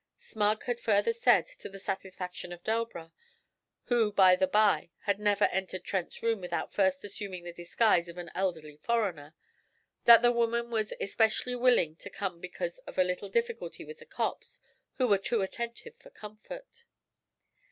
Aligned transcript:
Smug 0.17 0.63
had 0.63 0.79
further 0.79 1.13
said, 1.13 1.45
to 1.45 1.69
the 1.69 1.77
satisfaction 1.77 2.51
of 2.51 2.63
Delbras 2.63 3.11
who 3.83 4.11
by 4.11 4.35
the 4.35 4.47
bye 4.47 4.89
had 5.01 5.19
never 5.19 5.43
entered 5.51 5.83
Trent's 5.83 6.23
room 6.23 6.41
without 6.41 6.73
first 6.73 7.03
assuming 7.03 7.43
the 7.43 7.53
disguise 7.53 8.07
of 8.07 8.17
an 8.17 8.31
elderly 8.33 8.77
foreigner 8.77 9.35
that 10.05 10.23
the 10.23 10.31
woman 10.31 10.71
was 10.71 10.91
especially 10.99 11.55
willing 11.55 11.95
to 11.97 12.09
come 12.09 12.41
because 12.41 12.79
of 12.87 12.97
a 12.97 13.03
little 13.03 13.29
difficulty 13.29 13.85
with 13.85 13.99
'the 13.99 14.07
cops,' 14.07 14.59
who 14.95 15.07
were 15.07 15.19
'too 15.19 15.43
attentive 15.43 15.93
for 15.99 16.09
comfort.' 16.09 16.85